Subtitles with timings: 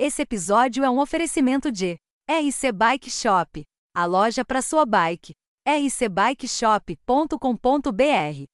[0.00, 1.96] Esse episódio é um oferecimento de
[2.30, 5.32] RC Bike Shop, a loja para sua bike.
[5.66, 8.44] rcbikeshop.com.br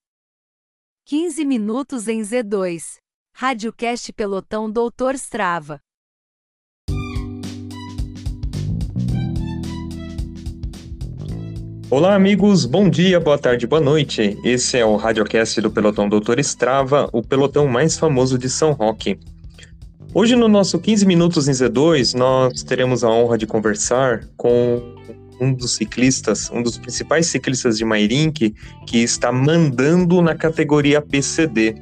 [1.06, 2.96] 15 minutos em Z2.
[3.36, 5.80] Radiocast Pelotão Doutor Strava.
[11.90, 12.64] Olá, amigos.
[12.64, 14.38] Bom dia, boa tarde, boa noite.
[14.42, 19.20] Esse é o Radiocast do Pelotão Doutor Strava, o pelotão mais famoso de São Roque.
[20.16, 24.80] Hoje, no nosso 15 Minutos em Z2, nós teremos a honra de conversar com
[25.40, 28.54] um dos ciclistas, um dos principais ciclistas de Mairink,
[28.86, 31.74] que está mandando na categoria PCD.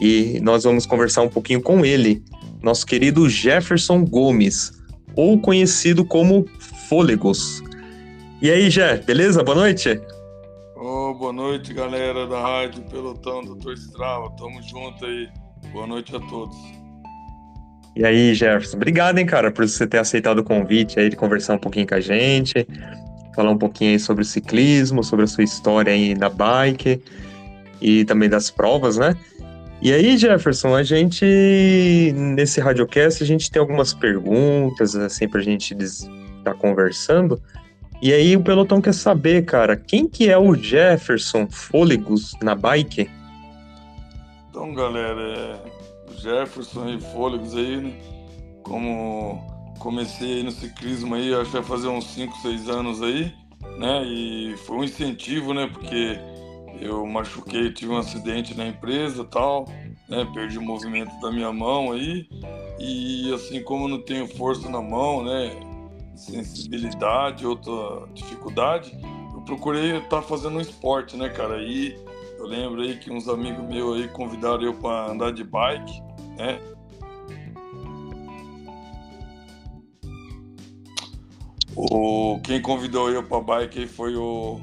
[0.00, 2.24] E nós vamos conversar um pouquinho com ele,
[2.62, 4.72] nosso querido Jefferson Gomes,
[5.14, 6.46] ou conhecido como
[6.88, 7.62] Fôlegos.
[8.40, 9.44] E aí, Jé, beleza?
[9.44, 10.00] Boa noite.
[10.76, 14.30] Oh, boa noite, galera da Rádio Pelotão Doutor Strava.
[14.38, 15.28] Tamo junto aí.
[15.74, 16.79] Boa noite a todos.
[17.96, 21.54] E aí, Jefferson, obrigado, hein, cara, por você ter aceitado o convite aí de conversar
[21.54, 22.66] um pouquinho com a gente,
[23.34, 27.02] falar um pouquinho aí sobre o ciclismo, sobre a sua história aí na bike
[27.80, 29.16] e também das provas, né?
[29.82, 31.24] E aí, Jefferson, a gente,
[32.14, 36.10] nesse radiocast, a gente tem algumas perguntas, assim, pra gente estar
[36.44, 37.40] tá conversando.
[38.02, 43.10] E aí o pelotão quer saber, cara, quem que é o Jefferson Fôlegos na bike?
[44.50, 45.79] Então, galera, é
[46.20, 47.92] Jefferson e Fôlegos aí, né?
[48.62, 53.32] Como comecei aí no ciclismo aí, acho que vai fazer uns 5, 6 anos aí,
[53.78, 54.04] né?
[54.04, 55.66] E foi um incentivo, né?
[55.72, 56.18] Porque
[56.80, 59.66] eu machuquei, tive um acidente na empresa tal,
[60.08, 60.28] né?
[60.34, 62.28] Perdi o movimento da minha mão aí.
[62.78, 65.50] E assim como eu não tenho força na mão, né?
[66.14, 68.92] Sensibilidade, outra dificuldade,
[69.32, 71.56] eu procurei estar tá fazendo um esporte, né, cara?
[71.56, 71.96] Aí
[72.38, 76.09] eu lembro aí que uns amigos meus aí convidaram eu para andar de bike
[76.40, 76.58] né?
[81.76, 84.60] O, quem convidou eu para bike foi o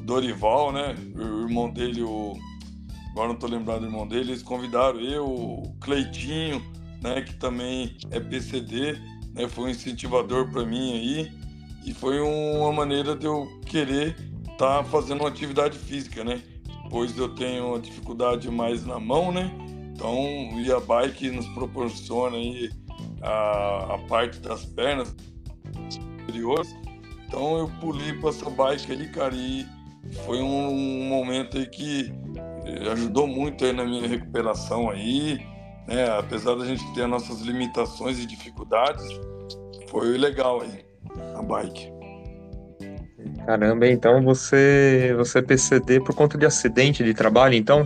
[0.00, 0.94] Dorival, né?
[1.14, 2.34] O irmão dele, o,
[3.12, 6.62] agora não tô lembrado do irmão dele, eles convidaram eu, o Cleitinho,
[7.02, 7.22] né?
[7.22, 8.98] Que também é PCD,
[9.34, 9.48] né?
[9.48, 11.32] Foi um incentivador para mim aí
[11.84, 14.16] e foi uma maneira de eu querer
[14.50, 16.42] estar tá fazendo uma atividade física, né?
[16.90, 19.50] Pois eu tenho uma dificuldade mais na mão, né?
[19.98, 20.14] Então,
[20.60, 22.70] e a bike nos proporciona aí
[23.20, 25.12] a, a parte das pernas
[25.90, 26.72] superiores.
[27.26, 29.66] Então, eu pulei para essa bike ali, cara, e
[30.24, 32.14] foi um, um, momento aí que
[32.64, 35.44] eh, ajudou muito aí na minha recuperação aí,
[35.88, 36.08] né?
[36.16, 39.04] Apesar da gente ter as nossas limitações e dificuldades,
[39.88, 40.84] foi legal aí
[41.34, 41.92] a bike.
[43.44, 47.84] Caramba, então você você é PCD por conta de acidente de trabalho, então?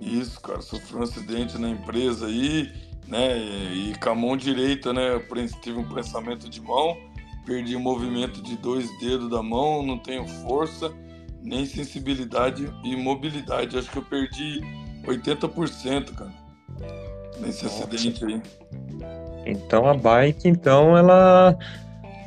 [0.00, 2.72] Isso, cara, sofri um acidente na empresa aí,
[3.06, 3.38] né?
[3.38, 5.14] E, e com a mão direita, né?
[5.14, 5.22] Eu
[5.60, 6.96] tive um pensamento de mão,
[7.44, 10.90] perdi o movimento de dois dedos da mão, não tenho força,
[11.42, 13.76] nem sensibilidade e mobilidade.
[13.76, 14.60] Acho que eu perdi
[15.06, 16.32] 80%, cara,
[17.38, 17.84] nesse Nossa.
[17.84, 18.42] acidente aí.
[19.44, 21.58] Então a bike, então, ela,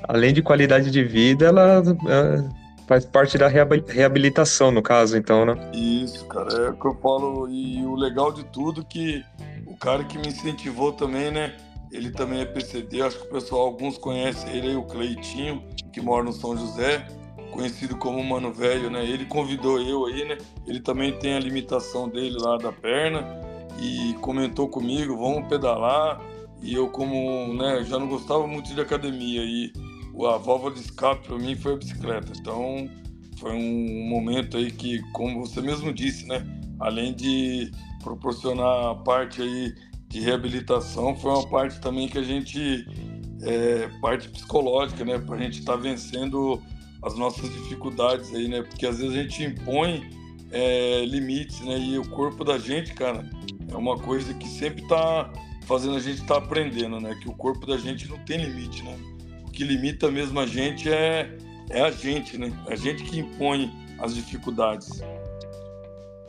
[0.07, 2.49] além de qualidade de vida, ela, ela
[2.87, 5.71] Faz parte da reabilitação, no caso, então, né?
[5.73, 6.53] Isso, cara.
[6.53, 7.49] É o que eu falo.
[7.49, 9.23] E o legal de tudo é que
[9.65, 11.55] o cara que me incentivou também, né?
[11.91, 13.01] Ele também é PCD.
[13.01, 17.07] Acho que o pessoal, alguns conhecem ele aí, o Cleitinho, que mora no São José,
[17.51, 19.05] conhecido como Mano Velho, né?
[19.05, 20.37] Ele convidou eu aí, né?
[20.67, 23.25] Ele também tem a limitação dele lá da perna
[23.79, 26.19] e comentou comigo, vamos pedalar.
[26.61, 29.71] E eu, como né, já não gostava muito de academia e
[30.21, 32.31] a válvula de escape para mim foi a bicicleta.
[32.39, 32.89] Então
[33.39, 36.45] foi um momento aí que, como você mesmo disse, né,
[36.79, 37.71] além de
[38.03, 39.73] proporcionar a parte aí
[40.07, 42.85] de reabilitação, foi uma parte também que a gente
[43.41, 46.61] é, parte psicológica, né, para a gente estar tá vencendo
[47.01, 50.09] as nossas dificuldades aí, né, porque às vezes a gente impõe
[50.51, 53.27] é, limites, né, e o corpo da gente, cara,
[53.67, 55.31] é uma coisa que sempre está
[55.65, 58.83] fazendo a gente estar tá aprendendo, né, que o corpo da gente não tem limite,
[58.83, 59.12] né
[59.53, 61.29] que limita mesmo a gente é,
[61.69, 62.51] é a gente, né?
[62.67, 65.01] A gente que impõe as dificuldades.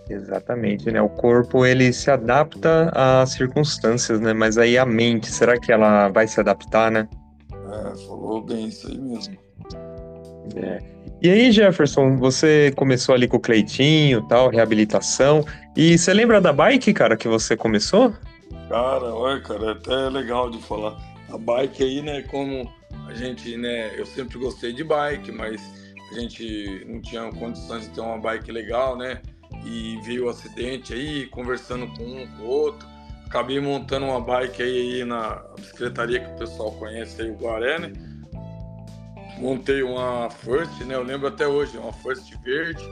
[0.09, 1.01] Exatamente, né?
[1.01, 4.33] O corpo ele se adapta às circunstâncias, né?
[4.35, 7.09] Mas aí a mente, será que ela vai se adaptar, né?
[7.51, 9.37] É, falou bem isso aí mesmo.
[10.57, 10.79] É.
[11.23, 15.43] E aí, Jefferson, você começou ali com o Cleitinho, tal, reabilitação.
[15.75, 18.13] E você lembra da bike, cara, que você começou?
[18.69, 20.95] Cara, olha, cara, é até legal de falar.
[21.33, 22.71] A bike aí, né, como
[23.09, 25.61] a gente, né, eu sempre gostei de bike, mas
[26.11, 29.21] a gente não tinha condições de ter uma bike legal, né?
[29.65, 32.87] E veio o acidente aí, conversando com um com o outro,
[33.27, 37.93] acabei montando uma bike aí na bicicletaria que o pessoal conhece aí, o Guaré, né?
[39.39, 40.95] Montei uma First, né?
[40.95, 42.85] Eu lembro até hoje, uma First verde.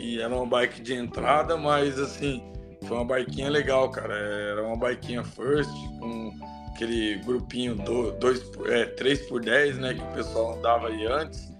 [0.00, 2.40] E era uma bike de entrada, mas assim,
[2.86, 4.14] foi uma biquinha legal, cara.
[4.14, 6.32] Era uma biquinha First, com
[6.78, 9.94] aquele grupinho 2 é, 3 por 10 né?
[9.94, 11.52] Que o pessoal andava aí antes.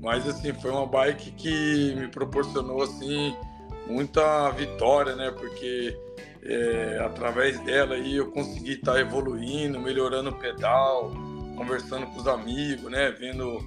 [0.00, 3.36] Mas assim, foi uma bike que me proporcionou assim
[3.86, 5.30] muita vitória, né?
[5.30, 5.96] Porque
[6.42, 11.12] é, através dela aí eu consegui estar tá evoluindo, melhorando o pedal,
[11.54, 13.10] conversando com os amigos, né?
[13.10, 13.58] Vendo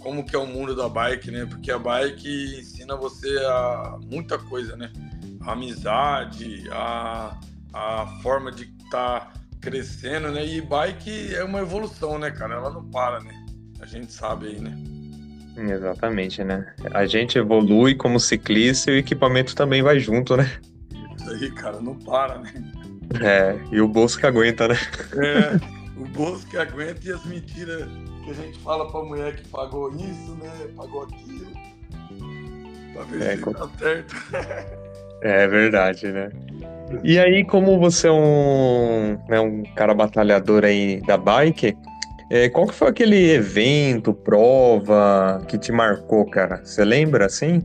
[0.00, 1.44] como que é o mundo da bike, né?
[1.44, 4.90] Porque a bike ensina você a muita coisa, né?
[5.42, 7.38] A amizade, a,
[7.72, 9.35] a forma de estar tá
[9.66, 10.46] crescendo, né?
[10.46, 12.54] E bike é uma evolução, né, cara?
[12.54, 13.34] Ela não para, né?
[13.80, 14.72] A gente sabe aí, né?
[15.56, 16.72] Exatamente, né?
[16.92, 20.48] A gente evolui como ciclista e o equipamento também vai junto, né?
[21.16, 22.52] Isso aí, cara, não para, né?
[23.20, 24.76] É, e o bolso que aguenta, né?
[25.14, 27.88] É, o bolso que aguenta e as mentiras
[28.24, 30.50] que a gente fala pra mulher que pagou isso, né?
[30.76, 31.46] Pagou aquilo.
[32.92, 33.52] Pra ver é, se com...
[33.52, 34.14] tá certo.
[35.22, 36.30] É verdade, né?
[37.02, 41.76] E aí, como você é um, né, um cara batalhador aí da bike,
[42.30, 46.64] é, qual que foi aquele evento, prova que te marcou, cara?
[46.64, 47.62] Você lembra assim?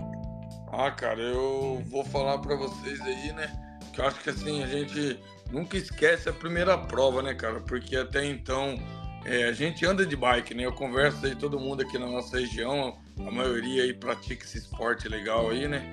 [0.72, 3.52] Ah, cara, eu vou falar para vocês aí, né?
[3.94, 5.20] Que eu acho que assim, a gente
[5.52, 7.60] nunca esquece a primeira prova, né, cara?
[7.60, 8.80] Porque até então
[9.26, 10.66] é, a gente anda de bike, né?
[10.66, 15.08] Eu converso aí todo mundo aqui na nossa região, a maioria aí pratica esse esporte
[15.10, 15.84] legal aí, né?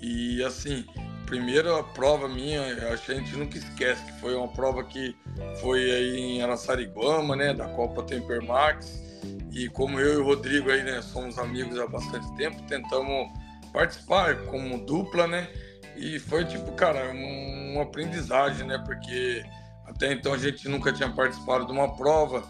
[0.00, 0.84] E assim,
[1.30, 5.16] primeira prova minha, a gente nunca esquece que foi uma prova que
[5.60, 9.00] foi aí em Araçariguama, né, da Copa Temper Max.
[9.52, 13.28] E como eu e o Rodrigo aí, né, somos amigos há bastante tempo, tentamos
[13.72, 15.48] participar como dupla, né?
[15.96, 18.82] E foi tipo, cara, um, um aprendizagem, né?
[18.84, 19.44] Porque
[19.86, 22.42] até então a gente nunca tinha participado de uma prova.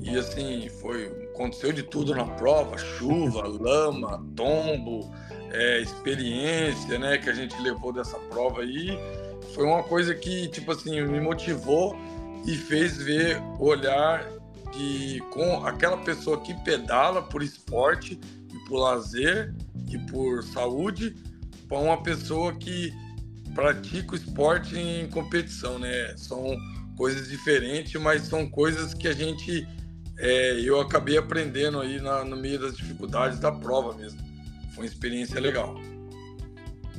[0.00, 5.12] E assim, foi aconteceu de tudo na prova, chuva, lama, tombo,
[5.52, 8.98] é, experiência, né, que a gente levou dessa prova aí,
[9.54, 11.96] foi uma coisa que, tipo assim, me motivou
[12.46, 14.24] e fez ver o olhar
[14.72, 18.20] de com aquela pessoa que pedala por esporte
[18.52, 19.54] e por lazer
[19.90, 21.16] e por saúde
[21.66, 22.92] para uma pessoa que
[23.54, 26.14] pratica o esporte em competição, né?
[26.16, 26.56] São
[26.96, 29.66] coisas diferentes, mas são coisas que a gente
[30.18, 34.27] é, eu acabei aprendendo aí na, no meio das dificuldades da prova mesmo
[34.78, 35.76] uma experiência legal.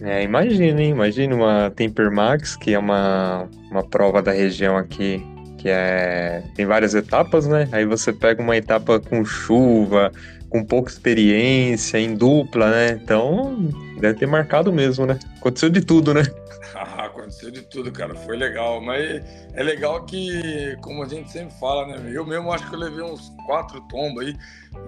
[0.02, 0.92] É, imagina, hein?
[0.92, 5.26] Imagina uma Temper Max, que é uma, uma prova da região aqui,
[5.58, 7.68] que é tem várias etapas, né?
[7.72, 10.12] Aí você pega uma etapa com chuva,
[10.50, 12.92] com pouca experiência, em dupla, né?
[12.92, 13.58] Então,
[14.00, 15.20] deve ter marcado mesmo, né?
[15.38, 16.24] Aconteceu de tudo, né?
[16.76, 18.16] Ah, aconteceu de tudo, cara.
[18.16, 18.80] Foi legal.
[18.80, 19.22] Mas
[19.54, 22.12] é legal que, como a gente sempre fala, né?
[22.14, 24.36] Eu mesmo acho que eu levei uns quatro tombos aí,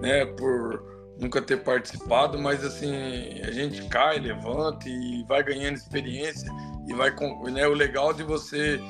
[0.00, 0.24] né?
[0.24, 0.82] Por
[1.18, 6.50] nunca ter participado, mas assim, a gente cai, levanta e vai ganhando experiência
[6.88, 8.80] e vai com, né, o legal de você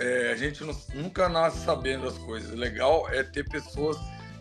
[0.00, 2.50] é, a gente não, nunca nasce sabendo as coisas.
[2.50, 3.98] O legal é ter pessoas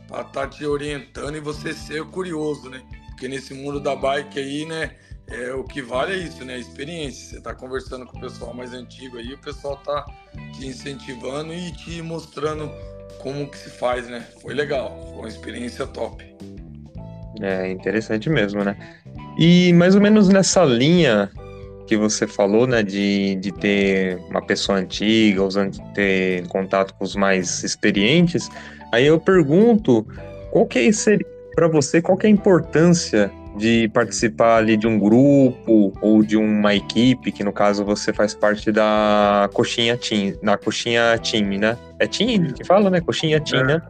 [0.07, 2.81] para estar tá te orientando e você ser curioso, né?
[3.09, 4.95] Porque nesse mundo da bike aí, né,
[5.27, 6.56] é, o que vale é isso, né?
[6.56, 7.31] A experiência.
[7.31, 10.06] Você está conversando com o pessoal mais antigo aí, o pessoal tá
[10.56, 12.71] te incentivando e te mostrando
[13.19, 14.25] como que se faz, né?
[14.42, 16.23] Foi legal, foi uma experiência top.
[17.42, 18.76] É interessante mesmo, né?
[19.38, 21.30] E mais ou menos nessa linha
[21.88, 27.16] que você falou, né, de, de ter uma pessoa antiga, usando ter contato com os
[27.16, 28.48] mais experientes,
[28.92, 30.06] aí eu pergunto,
[30.52, 30.90] qual que é
[31.56, 36.38] para você, qual que é a importância de participar ali de um grupo ou de
[36.38, 41.78] uma equipe, que no caso você faz parte da coxinha team, na coxinha time, né?
[42.00, 43.02] É team que fala, né?
[43.02, 43.66] Coxinha team, é.
[43.66, 43.81] né?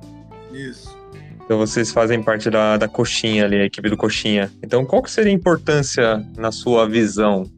[1.50, 4.52] Então vocês fazem parte da, da coxinha ali, a equipe do coxinha.
[4.62, 7.50] Então qual que seria a importância na sua visão?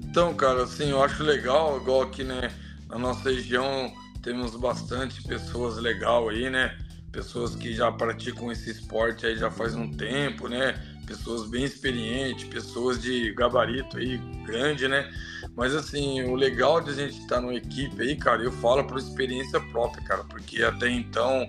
[0.00, 2.50] Então, cara, assim, eu acho legal, igual aqui, né,
[2.88, 6.76] na nossa região temos bastante pessoas legal aí, né?
[7.12, 10.74] Pessoas que já praticam esse esporte aí já faz um tempo, né?
[11.06, 15.08] Pessoas bem experientes, pessoas de gabarito aí grande, né?
[15.54, 18.98] Mas assim, o legal de a gente estar numa equipe aí, cara, eu falo por
[18.98, 21.46] experiência própria, cara, porque até então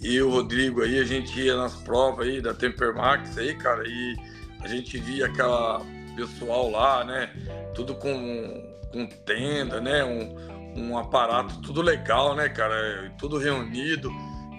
[0.00, 3.82] e o Rodrigo aí, a gente ia nas provas aí da Temper Max aí, cara,
[3.86, 4.16] e
[4.60, 5.80] a gente via aquela
[6.14, 7.30] pessoal lá, né?
[7.74, 10.04] Tudo com, com tenda, né?
[10.04, 10.34] Um,
[10.76, 13.12] um aparato tudo legal, né, cara?
[13.18, 14.10] Tudo reunido.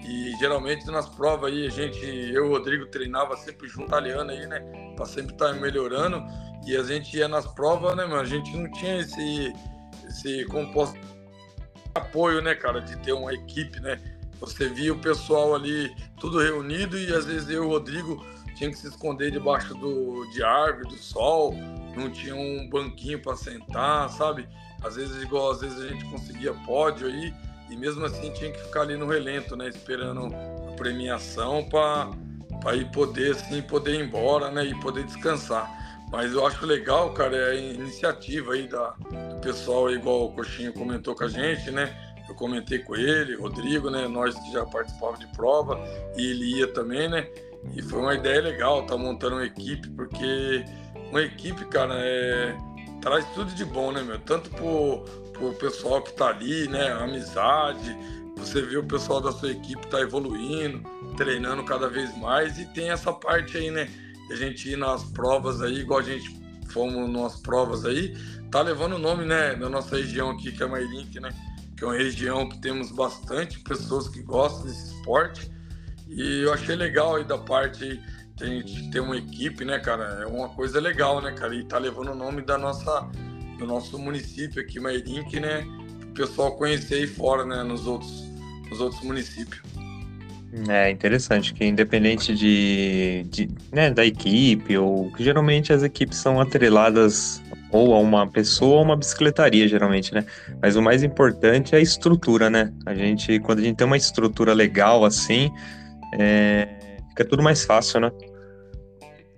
[0.04, 4.30] E geralmente nas provas aí, a gente, eu e o Rodrigo treinava sempre junto italiano
[4.30, 4.60] aí, né?
[4.96, 6.24] Pra sempre estar tá melhorando.
[6.66, 8.22] E a gente ia nas provas, né, mano?
[8.22, 9.54] A gente não tinha esse,
[10.08, 11.00] esse composto
[11.96, 14.00] apoio, né, cara, de ter uma equipe, né?
[14.40, 18.24] Você via o pessoal ali tudo reunido e às vezes eu e o Rodrigo
[18.56, 21.54] tinha que se esconder debaixo do, de árvore, do sol,
[21.96, 24.48] não tinha um banquinho para sentar, sabe?
[24.84, 27.34] Às vezes, igual às vezes a gente conseguia pódio aí,
[27.70, 29.68] e mesmo assim tinha que ficar ali no relento, né?
[29.68, 30.34] Esperando
[30.70, 34.66] a premiação para ir poder, assim, poder ir embora, né?
[34.66, 35.70] E poder descansar.
[36.12, 40.72] Mas eu acho legal, cara, é a iniciativa aí da, do pessoal, igual o Coxinho
[40.72, 42.05] comentou com a gente, né?
[42.28, 44.08] Eu comentei com ele, Rodrigo, né?
[44.08, 45.80] Nós que já participávamos de prova,
[46.18, 47.28] e ele ia também, né?
[47.76, 50.66] E foi uma ideia legal, tá montando uma equipe, porque
[51.10, 52.56] uma equipe, cara, é,
[53.02, 54.20] traz tudo de bom, né, meu?
[54.20, 55.00] Tanto pro,
[55.34, 56.92] pro pessoal que tá ali, né?
[56.94, 57.96] Amizade,
[58.38, 60.84] você vê o pessoal da sua equipe tá evoluindo,
[61.16, 63.88] treinando cada vez mais, e tem essa parte aí, né?
[64.30, 66.40] a gente ir nas provas aí, igual a gente
[66.70, 68.16] fomos nas provas aí,
[68.52, 71.30] tá levando o nome, né, da nossa região aqui, que é Mairink, né?
[71.78, 75.52] Que é uma região que temos bastante pessoas que gostam desse esporte.
[76.08, 78.00] E eu achei legal aí da parte
[78.44, 80.20] gente ter uma equipe, né, cara?
[80.22, 81.56] É uma coisa legal, né, cara?
[81.56, 83.10] E tá levando o nome da nossa,
[83.58, 85.66] do nosso município aqui, Mairink, né?
[86.04, 88.12] O pessoal conhecer aí fora, né, nos outros,
[88.70, 89.62] nos outros municípios.
[90.70, 97.42] É interessante que independente de, de né, da equipe, ou geralmente as equipes são atreladas
[97.76, 100.26] ou a uma pessoa ou uma bicicletaria, geralmente, né?
[100.62, 102.72] Mas o mais importante é a estrutura, né?
[102.86, 105.52] A gente, quando a gente tem uma estrutura legal assim,
[106.18, 106.68] é,
[107.10, 108.12] fica tudo mais fácil, né?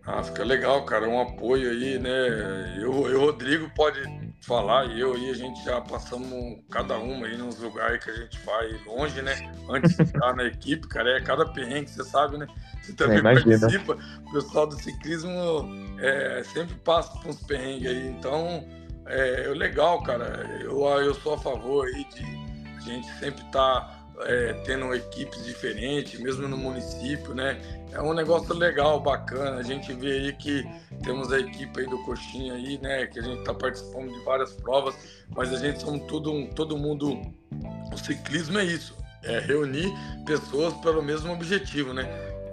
[0.06, 2.78] Ah, fica legal, cara, um apoio aí, né?
[2.80, 4.00] Eu, eu Rodrigo pode
[4.42, 8.14] falar, e eu e a gente já passamos cada uma aí nos lugares que a
[8.14, 9.36] gente vai longe, né?
[9.70, 12.48] Antes de estar na equipe, cara, é cada perrengue, você sabe, né?
[12.82, 13.98] Você também participa.
[14.26, 18.66] O pessoal do ciclismo é, sempre passa por uns perrengues aí, então
[19.06, 20.48] é, é legal, cara.
[20.62, 22.24] Eu, eu sou a favor aí de
[22.78, 23.82] a gente sempre estar.
[23.82, 27.60] Tá é, tendo equipes diferentes, mesmo no município, né?
[27.92, 29.58] É um negócio legal, bacana.
[29.58, 30.68] A gente vê aí que
[31.04, 33.06] temos a equipe aí do Coxinha aí, né?
[33.08, 34.96] Que a gente está participando de várias provas,
[35.36, 37.20] mas a gente somos todo, todo mundo.
[37.92, 39.92] O ciclismo é isso, é reunir
[40.26, 42.06] pessoas pelo mesmo objetivo, né?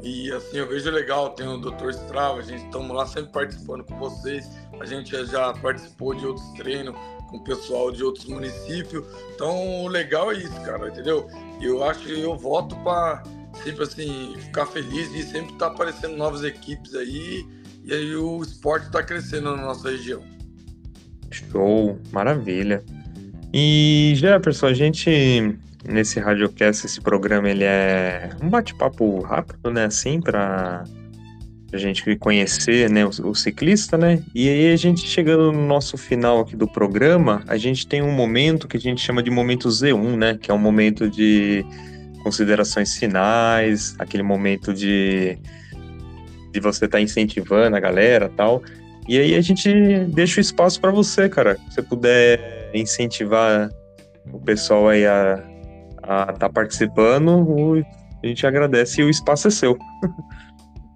[0.03, 1.91] E assim, eu vejo legal, tem o Dr.
[1.91, 6.47] Strava, a gente estamos lá sempre participando com vocês, a gente já participou de outros
[6.53, 6.95] treinos
[7.31, 9.05] com o pessoal de outros municípios.
[9.35, 11.27] Então, o legal é isso, cara, entendeu?
[11.61, 13.23] Eu acho que eu voto para
[13.63, 17.47] sempre assim ficar feliz e sempre estar tá aparecendo novas equipes aí
[17.85, 20.23] e aí o esporte está crescendo na nossa região.
[21.31, 22.83] Show, maravilha.
[23.53, 30.21] E Jefferson, a gente nesse radiocast, esse programa ele é um bate-papo rápido, né, assim,
[30.21, 30.85] para
[31.73, 34.23] a gente conhecer, né, o, o, ciclista, né?
[34.35, 38.13] E aí a gente chegando no nosso final aqui do programa, a gente tem um
[38.13, 41.65] momento que a gente chama de momento Z1, né, que é um momento de
[42.23, 45.37] considerações finais, aquele momento de
[46.55, 48.63] de você estar tá incentivando a galera, tal.
[49.09, 49.69] E aí a gente
[50.07, 51.57] deixa o espaço para você, cara.
[51.69, 53.69] Se você puder incentivar
[54.33, 55.45] o pessoal aí a
[55.97, 57.85] estar tá participando,
[58.23, 59.77] a gente agradece e o espaço é seu.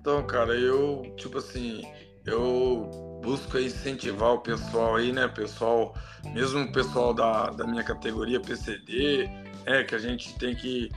[0.01, 1.83] Então, cara, eu, tipo assim,
[2.25, 5.29] eu busco incentivar o pessoal aí, né?
[5.29, 5.95] Pessoal,
[6.33, 9.29] mesmo o pessoal da, da minha categoria PCD,
[9.67, 10.91] é que a gente tem que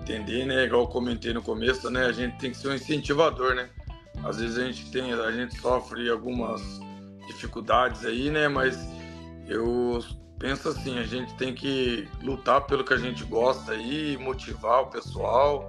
[0.00, 0.64] entender, né?
[0.64, 2.06] Igual eu comentei no começo, né?
[2.06, 3.68] A gente tem que ser um incentivador, né?
[4.24, 6.62] Às vezes a gente tem, a gente sofre algumas
[7.26, 8.48] dificuldades aí, né?
[8.48, 8.78] Mas
[9.46, 10.02] eu
[10.38, 14.86] penso assim, a gente tem que lutar pelo que a gente gosta aí, motivar o
[14.86, 15.68] pessoal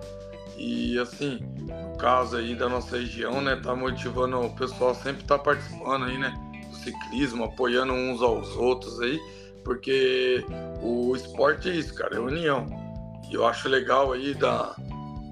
[0.58, 5.38] e assim, no caso aí da nossa região, né, tá motivando o pessoal sempre tá
[5.38, 6.34] participando aí, né,
[6.70, 9.20] do ciclismo, apoiando uns aos outros aí,
[9.64, 10.46] porque
[10.82, 12.68] o esporte é isso, cara, é união.
[13.30, 14.76] E eu acho legal aí da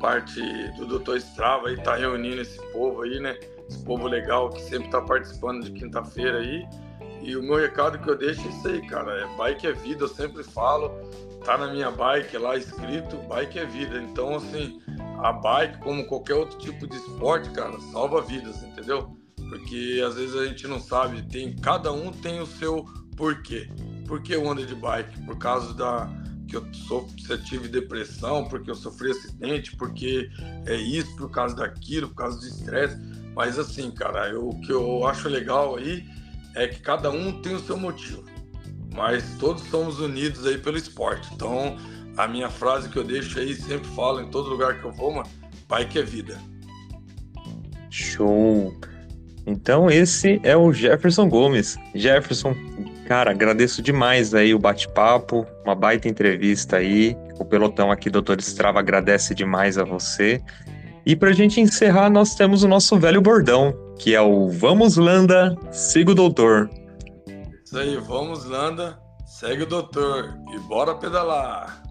[0.04, 0.42] parte
[0.76, 3.40] do Doutor Strava aí tá reunindo esse povo aí, né?
[3.70, 6.68] Esse povo legal que sempre tá participando de quinta-feira aí.
[7.22, 9.22] E o meu recado que eu deixo é isso aí, cara.
[9.22, 10.90] É bike é vida, eu sempre falo.
[11.46, 14.02] Tá na minha bike lá escrito, bike é vida.
[14.02, 14.82] Então, assim,
[15.20, 19.16] a bike, como qualquer outro tipo de esporte, cara, salva vidas, entendeu?
[19.38, 22.84] Porque às vezes a gente não sabe, tem cada um tem o seu
[23.16, 23.70] porquê.
[24.06, 25.26] Por que eu ando de bike?
[25.26, 26.10] Por causa da
[26.62, 30.30] que eu eu tive depressão, porque eu sofri acidente, porque
[30.66, 32.98] é isso, por causa daquilo, por causa do estresse.
[33.36, 36.06] Mas assim, cara, eu, o que eu acho legal aí
[36.56, 38.24] é que cada um tem o seu motivo.
[38.94, 41.28] Mas todos somos unidos aí pelo esporte.
[41.34, 41.78] Então,
[42.16, 45.12] a minha frase que eu deixo aí, sempre falo em todo lugar que eu vou,
[45.12, 45.30] mano,
[45.68, 46.40] bike é vida.
[47.90, 48.74] Show!
[49.46, 51.76] Então esse é o Jefferson Gomes.
[51.94, 52.56] Jefferson,
[53.14, 57.16] Cara, agradeço demais aí o bate-papo, uma baita entrevista aí.
[57.40, 60.42] O pelotão aqui, Doutor Estrava, agradece demais a você.
[61.06, 64.98] E para a gente encerrar, nós temos o nosso velho bordão, que é o Vamos
[64.98, 66.72] Landa, siga o doutor.
[67.64, 71.84] Isso aí, vamos Landa, segue o doutor e bora pedalar.